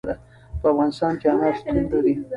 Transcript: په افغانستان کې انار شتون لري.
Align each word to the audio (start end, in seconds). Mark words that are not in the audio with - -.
په 0.59 0.65
افغانستان 0.73 1.13
کې 1.19 1.25
انار 1.31 1.53
شتون 1.59 1.77
لري. 1.93 2.13